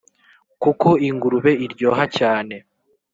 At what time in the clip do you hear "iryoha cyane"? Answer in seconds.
1.65-2.55